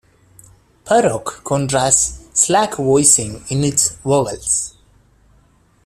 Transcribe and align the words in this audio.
Parauk 0.83 1.43
contrasts 1.43 2.23
slack 2.33 2.77
voicing 2.77 3.43
in 3.49 3.63
its 3.63 3.89
vowels. 4.03 4.75